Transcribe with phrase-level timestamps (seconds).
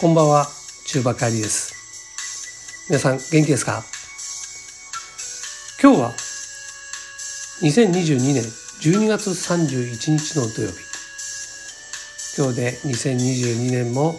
[0.00, 0.46] こんばんは、
[0.86, 1.74] 中馬帰りです。
[2.88, 3.84] 皆さん元気ですか？
[5.78, 6.12] 今日は
[7.60, 8.42] 2022年
[8.80, 10.76] 12月31日の土曜日。
[12.38, 14.16] 今日で2022年も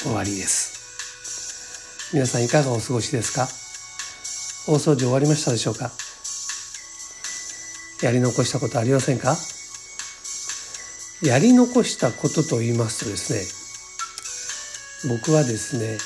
[0.00, 2.10] 終わりです。
[2.12, 3.46] 皆さんいかがお過ごしですか？
[4.66, 5.92] 大掃除終わりましたでしょうか？
[8.02, 9.36] やり残したことありませんか？
[11.22, 13.55] やり残したことと言いますとですね
[15.08, 15.98] 僕はですね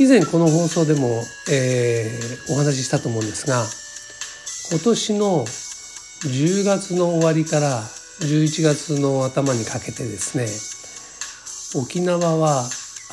[0.00, 3.64] 以前この放送でも、えー、お話ししたと思うんですが
[4.70, 5.44] 今年の
[6.24, 7.82] 10月の終わりから
[8.20, 10.46] 11月の頭にかけてですね
[11.80, 12.64] 沖縄は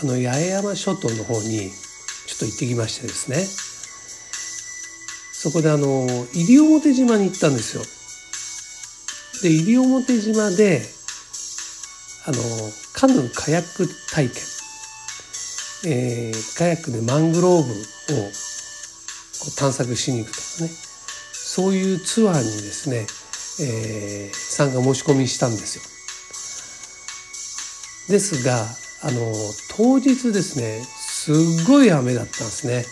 [0.02, 1.72] あの八重山諸島の方に
[2.28, 3.46] ちょっと行ってきましてですね
[5.46, 7.84] そこであの西表島に行ったんですよ。
[9.44, 10.82] で西表島で
[12.26, 12.38] あの
[12.96, 14.44] カヌーカヤック体験、
[15.86, 17.72] えー、カヤックでマングローブをこ
[19.50, 20.70] う探索しに行くとかね
[21.34, 23.06] そういうツアーにですね、
[23.62, 25.84] えー、参加申し込みしたんですよ。
[28.10, 28.66] ですが
[29.04, 29.34] あの
[29.76, 32.86] 当日ですねすっごい雨だったんですね。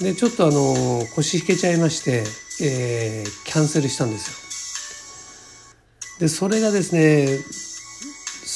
[0.00, 2.24] でちょっとあの腰引けちゃいまして、
[2.62, 4.28] えー、キャンセルしたんです
[6.18, 6.18] よ。
[6.20, 7.38] でそれがですね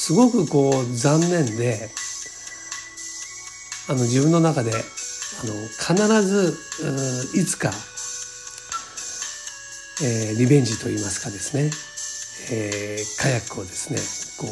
[0.07, 1.89] すごくこう残念で
[3.89, 4.77] あの自分の中であの
[6.07, 6.57] 必ず
[7.35, 7.71] いつか、
[10.01, 11.71] えー、リベンジといいますかですね、
[12.55, 13.99] えー、カヤックをですね
[14.39, 14.47] こ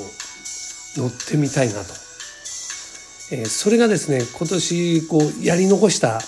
[0.98, 1.94] う乗ってみたいなと、
[3.32, 6.20] えー、それがですね今年こうやり残した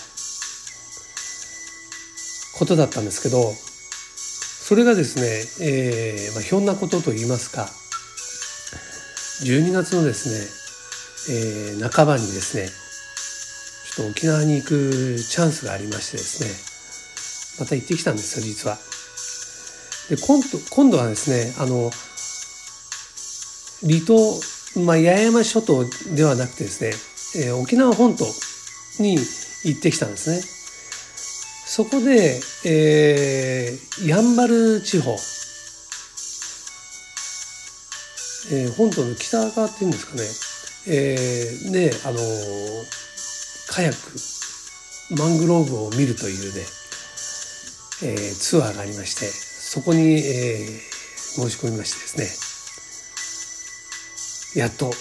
[2.57, 7.67] ことだったんですけどそれがですね、えーまあ、ひょんなことといいますか
[9.43, 10.29] 12月のです
[11.29, 16.49] ね、えー、半ばにですねちょっと沖縄に行くチャンスがありましてですね
[17.59, 18.77] また行ってきたんですよ実は。
[20.09, 21.91] で今度今度はですねあの
[23.81, 24.17] 離島、
[24.81, 25.85] まあ、八重山諸島
[26.15, 26.81] ではなくてです
[27.35, 28.25] ね、えー、沖縄本島
[28.99, 29.17] に
[29.65, 30.41] 行ってきたんですね。
[31.67, 35.15] そこで、えー、やんばる地方、
[38.51, 40.23] えー、本島の北側っていうんですかね、
[40.87, 42.17] えー、で、あの
[43.69, 43.97] カヤック
[45.19, 46.61] マングローブを見るというね、
[48.03, 50.19] えー、ツアーがありましてそこに、えー、
[51.41, 52.35] 申し込みましてです
[54.55, 54.91] ねやっと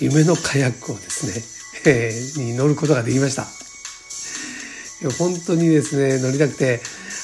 [0.00, 1.34] 夢のカヤックをですね、
[1.86, 2.10] え、
[2.42, 3.46] に乗ることができました。
[5.18, 6.80] 本当にですね乗りたくて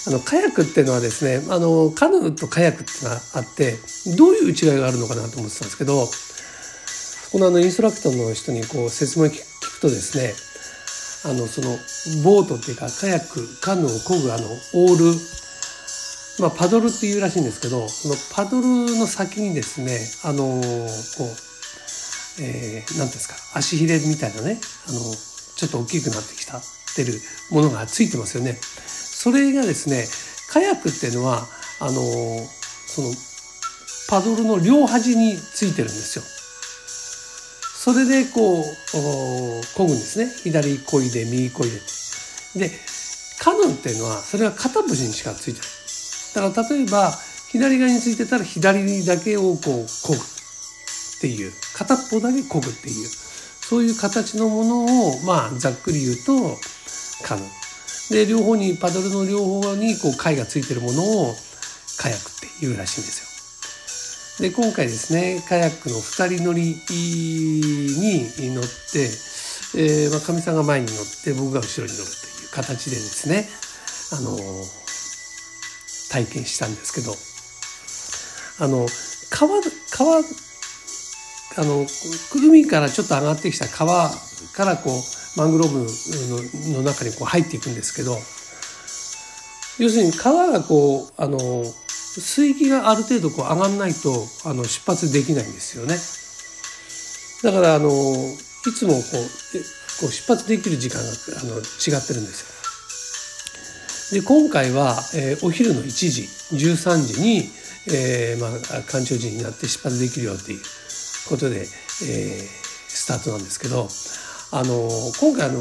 [0.06, 3.74] あのカヤックっていうのはですねあのカヌーとカヤックっていうのがあって
[4.16, 6.06] どういう違いがあるのかなと思ってたんですけど
[7.32, 10.32] このあのインストラクターの人にこう説明聞くとですね
[11.28, 11.76] あのその
[12.22, 15.18] ボートっていうかカヤックカヌーを漕ぐあのオール
[16.38, 18.66] まあ、パドルっていうらしいんですけどそのパドル
[18.98, 24.98] の先にですねあのこう、えー、ていうんですか足ひれみたいなねあの
[25.56, 26.62] ちょっと大きくなってきたっ
[26.94, 27.14] てる
[27.50, 28.58] ものがついてますよね。
[29.26, 30.06] それがですね
[30.52, 31.48] カヤックっていうのは
[31.80, 33.10] あのその
[34.08, 36.24] パドルの両端についてるんですよ。
[37.74, 38.62] それでこう
[39.74, 41.70] 漕ぐんですね左こいで右こい
[42.54, 42.68] で。
[42.68, 42.70] で
[43.40, 46.52] カヌーっていうのはそれは片節にしかついてない。
[46.52, 47.10] だから例えば
[47.50, 50.20] 左側についてたら左だけをこう漕ぐっ
[51.20, 56.56] ていう片っぽだけ漕ぐっていうそういう形のものをまあざっくり言うと
[57.24, 57.65] カヌー
[58.10, 61.34] で両方にパドルの両方にこう貝がついてるものを
[61.98, 64.50] カヤックっていうらしいんですよ。
[64.50, 66.76] で今回ですねカヤックの2人乗り
[68.40, 69.08] に乗って
[69.74, 73.46] えーまあ、かみさんが前に乗って僕が後ろに乗るという形でですね
[74.12, 74.36] あの
[76.10, 77.12] 体験したんですけど
[78.64, 78.86] あの
[79.30, 80.18] 川川
[81.58, 81.86] あの
[82.34, 84.08] 海からちょっと上がってきた川
[84.56, 85.78] からこうマングローブ
[86.72, 88.16] のの中にこう入っていくんですけど
[89.78, 91.38] 要するに川がこうあの
[92.18, 94.10] 水域がある程度こう上がんないと
[94.46, 95.96] あの出発できないんですよね。
[97.42, 99.02] だからあのいつもこう
[100.00, 101.08] こう出発できる時間が
[101.40, 102.40] あの違ってるんです
[104.12, 104.20] よ。
[104.20, 106.22] で今回は、えー、お昼の1時
[106.56, 107.50] 13時に、
[107.92, 110.60] えーまあ、干潮時になって出発できるよっていう
[111.28, 111.66] ことで、えー、
[112.88, 113.88] スタートなんですけど
[114.52, 114.88] あの
[115.20, 115.60] 今回あの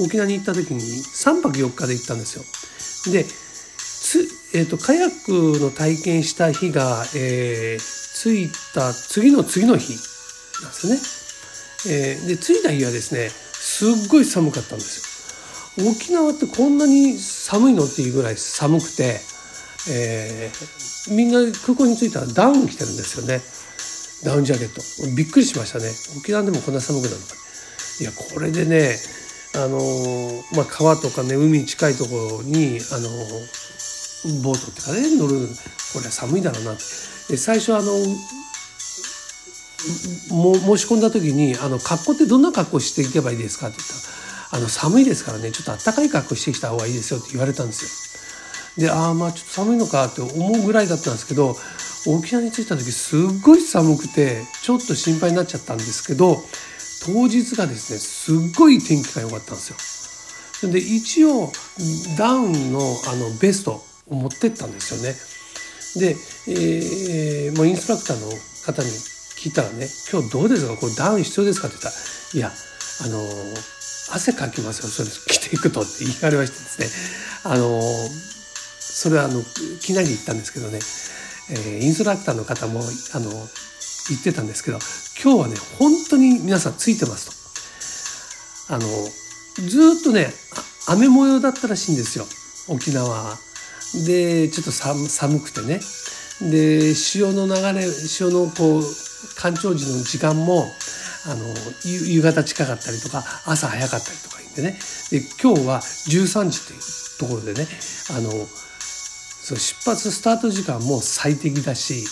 [0.00, 3.12] 沖縄に行った時に3泊4日で行ったんですよ。
[3.12, 3.24] で
[4.06, 9.94] つ、えーと、カヤックの体験した日が、えー、着いた次の次の日
[10.62, 11.92] なんですね。
[11.94, 15.90] えー、で着いた日はですねすっごい寒かったんですよ。
[15.90, 19.20] 沖縄ってこんなに寒いのっていうぐらい寒くて、
[19.90, 23.42] えー、みんな空港に着いたらダウン着てるんですよね
[24.24, 24.80] ダウンジャケット
[25.14, 25.84] びっくりしましたね
[26.18, 27.45] 沖縄でもこんな寒くなるのか
[28.00, 28.96] いやこれでね
[29.54, 29.78] あの
[30.52, 33.08] まあ、川とかね海に近いところにあの
[34.42, 35.48] ボートってかね乗る
[35.94, 36.82] これは寒いだろうなって
[37.30, 37.84] で最初あの
[40.30, 47.90] も申し込んだ時に「あの格好ってどんな格好していけばいいですか?」って言ったら「あの寒いですからねちょっとあったかい格好してきた方がいいですよ」って言われたんですよ。
[48.76, 51.56] でああまあちょっと寒いのかって思うぐらいだったんですけど
[52.06, 56.44] 沖縄に着いた時すっごい寒くてちょっと心配になっちゃったんですけど
[57.06, 60.72] 当日がですねすっごい天気が良かったんですよ。
[60.72, 61.52] で一応
[62.18, 65.14] ダウンのあのベストを持ってったんですよね。
[66.10, 66.16] で、
[66.48, 68.28] えー、もうインストラクターの
[68.64, 68.88] 方に
[69.36, 70.76] 聞いたらね「今日どうですか？
[70.76, 72.04] これダウン必要ですか?」って言ったら
[72.34, 72.52] 「いや
[73.02, 73.22] あの
[74.12, 76.88] 汗かきますよそれ着ていくと」って言われましてですね
[77.44, 77.80] あの
[78.80, 79.44] それはあの
[79.80, 80.80] きなり言ったんですけどね、
[81.50, 82.82] えー、インストラクターの方も
[83.12, 83.30] あの
[84.08, 84.78] 言ってたんですけど
[85.22, 87.30] 今日はね本当に皆さんついてます
[88.68, 88.74] と。
[88.74, 88.80] あの
[89.68, 90.26] ずっとね
[90.88, 92.26] 雨模様だったらしいんですよ
[92.68, 93.36] 沖縄。
[94.06, 95.80] でちょっと寒くてね。
[96.40, 98.82] で潮の流れ潮のこう
[99.36, 100.64] 干潮時の時間も
[101.26, 101.46] あの
[101.84, 104.78] 夕方近かったりとか朝早かったりとか言ってね。
[105.10, 106.80] で今日は13時という
[107.18, 107.66] ところでね
[108.10, 112.04] あのそう出発スタート時間も最適だし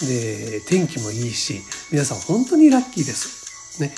[0.00, 1.60] で天気もいいし
[1.90, 3.80] 皆さん本当にラッキーです。
[3.80, 3.92] ね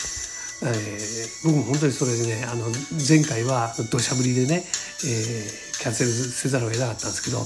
[0.62, 4.64] えー、僕も本当にそれでねあの前回は土砂降りでね、
[5.04, 7.38] えー、キャンセルせざるを得なかったんですけど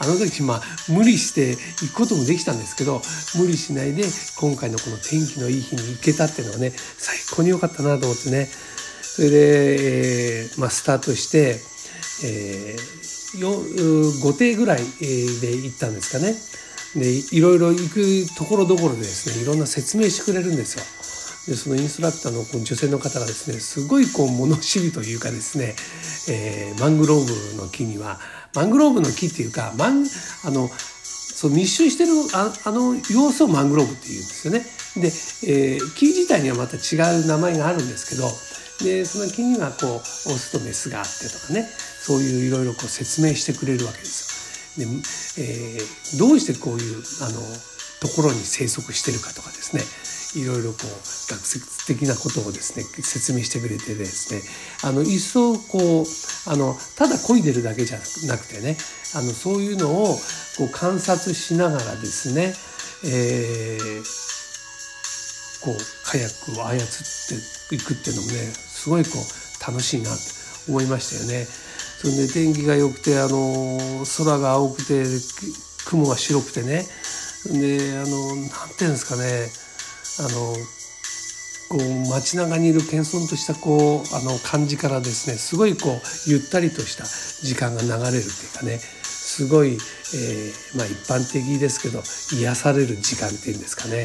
[0.00, 1.52] あの時まあ無理して
[1.84, 3.00] 行くこともできたんですけど
[3.38, 4.04] 無理しないで
[4.38, 8.48] 今回のこの天気のいい日に行けたっていうのはね最高に良かったなと思ってね
[9.18, 11.58] それで、えーまあ、スタートして、
[12.24, 16.34] えー、5艇ぐらいで行ったんですかね。
[16.94, 20.84] でいろいろ行くところどころでですねいろんな説明してくれるんですよ。
[21.48, 25.74] でそのインストラクターの女性の方がですねすごいこう物知りというかですね、
[26.28, 28.18] えー、マングローブの木には
[28.54, 30.06] マングローブの木っていうかマン
[30.44, 34.60] あのそう密集してるああの様子をマングローブっていうんですよね。
[34.96, 35.06] で、
[35.52, 38.28] えー、木自体にはまた違う名前があるんですけど
[38.84, 41.64] でその木にはこうオスとメスがあってとかね
[42.00, 44.27] そういういろいろ説明してくれるわけですよ。
[44.78, 44.84] で、
[45.38, 47.40] えー、どうしてこういうあの
[48.00, 49.82] ところに生息してるかとかですね
[50.36, 54.42] いろいろこう学説的なことをですね説明してくれてですね
[54.84, 56.06] あの一層こう
[56.50, 58.76] あのただ漕いでるだけじゃなくてね
[59.16, 60.14] あのそういうのを
[60.58, 62.52] こう観察しながらですね、
[63.04, 64.04] えー、
[65.64, 66.80] こうカヤックを操っ
[67.70, 70.22] ていくっていうのもねすごいこう楽しいなって
[70.68, 71.67] 思いましたよね。
[72.00, 75.04] それで天気が良くてあの空が青くて
[75.86, 76.86] 雲が白くてね。
[77.46, 78.48] であのなん
[78.78, 79.48] ていうんですかね。
[80.20, 80.54] あの
[81.68, 87.04] こう街中にいる謙遜としたこうあの感じからですねすごいこうゆったりとした
[87.44, 88.78] 時間が流れるっていうかね。
[89.02, 92.02] すごい、えー、まあ一般的ですけど
[92.40, 94.04] 癒される時間っていうんですかね。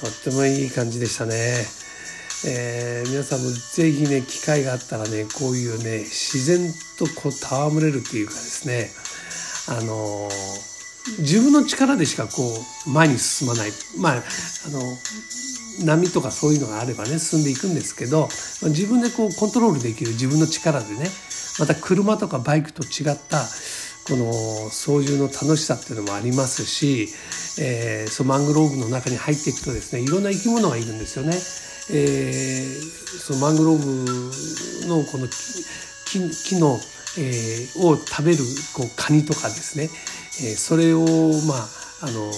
[0.00, 1.64] とってもいい感じでしたね。
[2.46, 8.90] えー、皆さんも是非ね機会があったらねこういうね自然とこう戯れるっていうかですね
[9.68, 12.30] あのー、自分の力でしかこ
[12.86, 14.16] う前に進まないまああ
[14.70, 14.80] の
[15.86, 18.28] 波とかそういうのがあればね進んでいくんですけど
[18.68, 21.08] 自分でこうコントロールできる自分の力でね
[21.58, 23.44] また車とかバイクと違った
[24.06, 24.32] この
[24.70, 27.08] 操縦の楽しさっていうのもありますし、
[27.58, 31.32] えー、そのマングローブの中に入っていくとですねいろんな生き物がいるんですよね。
[31.90, 35.26] えー、そのマングローブのこの
[36.06, 36.78] 木木の、
[37.18, 38.38] えー、を食べる
[38.74, 39.84] こうカニとかですね、
[40.44, 41.00] えー、それを
[41.46, 42.30] まああの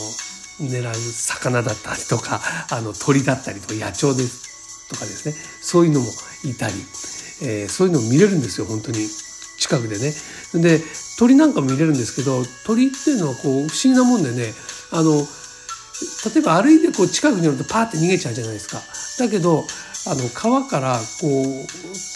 [0.61, 5.35] 狙う魚だったりとかあの鳥だったりとか野鳥ですとかですね。
[5.61, 6.07] そういうのも
[6.45, 6.75] いたり、
[7.43, 8.99] えー、そういうのも見れるんですよ本当に。
[9.59, 10.13] 近くでね。
[10.55, 10.81] で
[11.19, 14.53] 鳥なんかも見れるんですけど鳥っていうのはこう不思議なもんでね
[14.93, 15.27] あの
[16.35, 18.81] 例えば歩いてこう近くに寄るとパーって逃げちゃうじゃないですか。
[19.19, 19.65] だけど
[20.09, 21.67] あの川からこう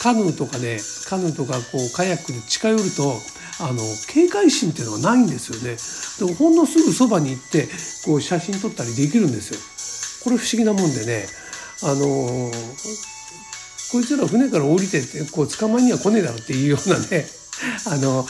[0.03, 3.21] カヌーとかでカヌーとかこうカヤックで近寄ると
[3.61, 5.77] あの警戒心っていうのはないんですよね。
[6.19, 7.69] でもほんのすぐそばに行って
[8.05, 9.61] こう写真撮ったりできるんですよ。
[10.25, 11.27] これ不思議なもんでね
[11.83, 12.51] あの
[13.93, 17.27] こいつら船から降りてってこう捕まえには来ねえだろっていうようなね
[17.87, 18.27] あの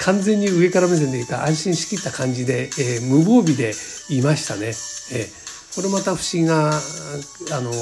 [0.00, 3.72] 完全に上から目線でいた安心しきった感じで、えー、無防備で
[4.10, 4.66] いましたね。
[4.66, 7.72] えーこれまた不思議なあの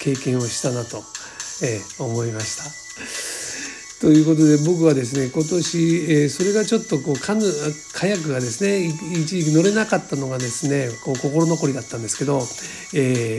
[0.00, 1.02] 経験をしたなと、
[1.64, 2.56] えー、思いまし
[3.98, 4.06] た。
[4.06, 5.78] ということで僕はですね今年、
[6.08, 7.42] えー、それがちょっとこうカヌ
[7.94, 12.38] カヤックがですね一時期乗れなかったのがですねこう心残りだったんですけど、
[12.94, 13.38] え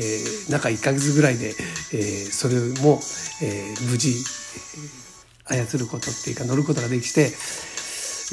[0.50, 3.00] ー、中1ヶ月ぐらいで、えー、それも、
[3.42, 4.12] えー、無事
[5.46, 7.32] 操ることっていうか乗ることができて、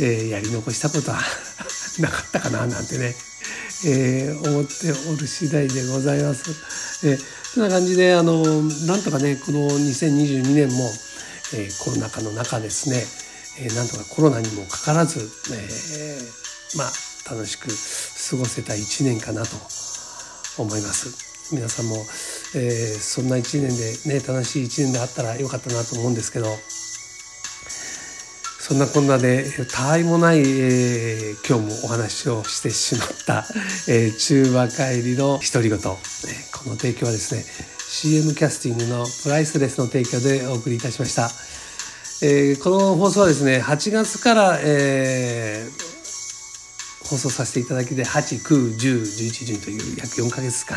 [0.00, 1.21] えー、やり残したことは
[2.00, 3.14] なかったかななんてね、
[3.85, 6.42] えー、思っておる次第でございます。
[7.04, 7.21] えー、
[7.54, 10.90] そんな感じであのなんとかねこの2022年も
[11.52, 13.04] え、コロナ禍の中ですね、
[13.61, 16.21] えー、なんとかコロナにもかからず、え、
[16.76, 16.92] まあ
[17.35, 19.57] 楽しく過ごせた1年かなと
[20.59, 21.52] 思います。
[21.52, 21.97] 皆さんも、
[22.54, 23.76] えー、そんな1年
[24.07, 26.47] でね楽しい1年であったらよかったなと思うんですけど
[28.71, 33.45] そんなこんなでたわいもない、えー、今日もお話をしてしまった、
[33.89, 35.87] えー、中和帰りの独り言、えー、
[36.57, 41.31] この提供はですね CM キャスティングのプライスレスの提供でお送りいたしました。
[42.25, 50.77] えー、この放送はですね、8月から、えー、放送させていただきで、8、9、10、11、12という約4ヶ月か、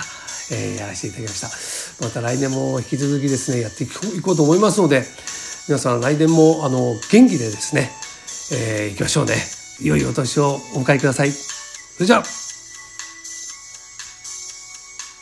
[0.51, 2.07] えー、やらせていただきました。
[2.07, 3.87] また来年も引き続きですね、やってい
[4.21, 5.05] こうと思いますので、
[5.67, 7.89] 皆さん来年もあの元気でですね、
[8.51, 9.35] えー、行きましょうね。
[9.81, 11.31] 良いお年をお迎えください。
[11.31, 12.42] それじゃあ